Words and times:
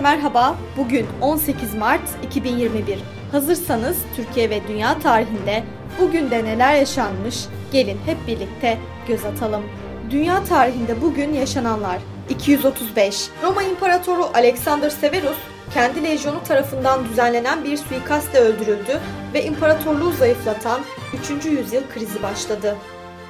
merhaba. 0.00 0.56
Bugün 0.76 1.06
18 1.20 1.74
Mart 1.74 2.00
2021. 2.22 2.98
Hazırsanız 3.32 3.98
Türkiye 4.16 4.50
ve 4.50 4.60
dünya 4.68 4.98
tarihinde 4.98 5.64
bugün 6.00 6.30
de 6.30 6.44
neler 6.44 6.74
yaşanmış? 6.74 7.44
Gelin 7.72 7.98
hep 8.06 8.26
birlikte 8.26 8.78
göz 9.08 9.24
atalım. 9.24 9.62
Dünya 10.10 10.44
tarihinde 10.44 11.00
bugün 11.02 11.32
yaşananlar 11.32 11.98
235. 12.28 13.28
Roma 13.42 13.62
İmparatoru 13.62 14.30
Alexander 14.34 14.90
Severus 14.90 15.38
kendi 15.74 16.04
lejyonu 16.04 16.42
tarafından 16.44 17.04
düzenlenen 17.08 17.64
bir 17.64 17.76
suikastle 17.76 18.38
öldürüldü 18.38 19.00
ve 19.34 19.44
imparatorluğu 19.44 20.12
zayıflatan 20.12 20.80
3. 21.38 21.44
yüzyıl 21.44 21.82
krizi 21.94 22.22
başladı. 22.22 22.76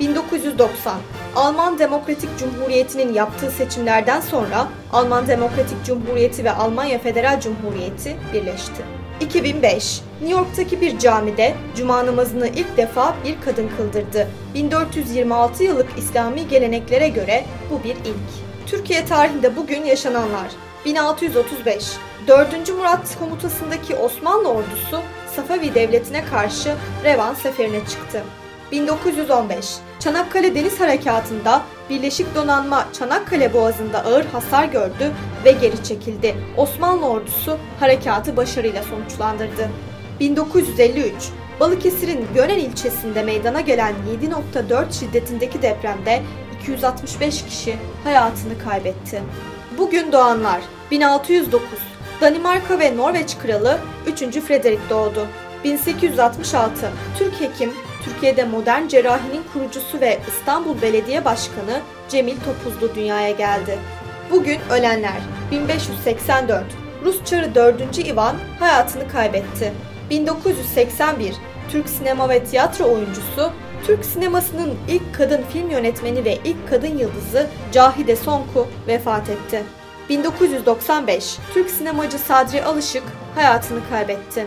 1990 0.00 0.94
Alman 1.36 1.78
Demokratik 1.78 2.38
Cumhuriyeti'nin 2.38 3.12
yaptığı 3.12 3.50
seçimlerden 3.50 4.20
sonra 4.20 4.68
Alman 4.92 5.28
Demokratik 5.28 5.84
Cumhuriyeti 5.86 6.44
ve 6.44 6.50
Almanya 6.50 6.98
Federal 6.98 7.40
Cumhuriyeti 7.40 8.16
birleşti. 8.32 8.82
2005 9.20 10.00
New 10.20 10.38
York'taki 10.38 10.80
bir 10.80 10.98
camide 10.98 11.54
cuma 11.76 12.06
namazını 12.06 12.48
ilk 12.48 12.76
defa 12.76 13.14
bir 13.24 13.40
kadın 13.44 13.70
kıldırdı. 13.76 14.28
1426 14.54 15.64
yıllık 15.64 15.88
İslami 15.98 16.48
geleneklere 16.48 17.08
göre 17.08 17.44
bu 17.70 17.84
bir 17.84 17.94
ilk. 17.94 18.50
Türkiye 18.66 19.04
tarihinde 19.04 19.56
bugün 19.56 19.84
yaşananlar 19.84 20.50
1635 20.84 21.84
4. 22.26 22.68
Murat 22.68 23.18
komutasındaki 23.18 23.94
Osmanlı 23.94 24.48
ordusu 24.48 25.00
Safavi 25.36 25.74
Devleti'ne 25.74 26.24
karşı 26.24 26.74
Revan 27.04 27.34
seferine 27.34 27.80
çıktı. 27.80 28.22
1915 28.72 29.66
Çanakkale 30.00 30.54
Deniz 30.54 30.80
Harekatı'nda 30.80 31.62
Birleşik 31.90 32.34
Donanma 32.34 32.88
Çanakkale 32.92 33.54
Boğazı'nda 33.54 34.04
ağır 34.04 34.24
hasar 34.24 34.64
gördü 34.64 35.12
ve 35.44 35.52
geri 35.52 35.84
çekildi. 35.84 36.36
Osmanlı 36.56 37.08
ordusu 37.08 37.58
harekatı 37.80 38.36
başarıyla 38.36 38.82
sonuçlandırdı. 38.82 39.68
1953 40.20 41.14
Balıkesir'in 41.60 42.26
Gönen 42.34 42.58
ilçesinde 42.58 43.22
meydana 43.22 43.60
gelen 43.60 43.94
7.4 44.54 44.92
şiddetindeki 44.92 45.62
depremde 45.62 46.22
265 46.62 47.44
kişi 47.44 47.76
hayatını 48.04 48.58
kaybetti. 48.58 49.22
Bugün 49.78 50.12
doğanlar 50.12 50.60
1609 50.90 51.62
Danimarka 52.20 52.78
ve 52.78 52.96
Norveç 52.96 53.38
kralı 53.38 53.78
3. 54.06 54.40
Frederick 54.40 54.82
doğdu. 54.90 55.26
1866 55.64 56.90
Türk 57.18 57.40
hekim, 57.40 57.72
Türkiye'de 58.04 58.44
modern 58.44 58.88
cerrahinin 58.88 59.42
kurucusu 59.52 60.00
ve 60.00 60.18
İstanbul 60.28 60.82
Belediye 60.82 61.24
Başkanı 61.24 61.80
Cemil 62.08 62.36
Topuzlu 62.36 62.94
dünyaya 62.94 63.30
geldi. 63.30 63.78
Bugün 64.30 64.58
ölenler 64.70 65.20
1584 65.50 66.64
Rus 67.04 67.24
Çarı 67.24 67.54
4. 67.54 67.98
Ivan 67.98 68.36
hayatını 68.60 69.08
kaybetti. 69.08 69.72
1981 70.10 71.34
Türk 71.70 71.88
sinema 71.88 72.28
ve 72.28 72.44
tiyatro 72.44 72.84
oyuncusu, 72.84 73.52
Türk 73.86 74.04
sinemasının 74.04 74.74
ilk 74.88 75.14
kadın 75.14 75.42
film 75.52 75.70
yönetmeni 75.70 76.24
ve 76.24 76.38
ilk 76.44 76.68
kadın 76.70 76.98
yıldızı 76.98 77.46
Cahide 77.72 78.16
Sonku 78.16 78.68
vefat 78.86 79.28
etti. 79.28 79.62
1995 80.08 81.38
Türk 81.54 81.70
sinemacı 81.70 82.18
Sadri 82.18 82.64
Alışık 82.64 83.02
hayatını 83.34 83.80
kaybetti. 83.90 84.46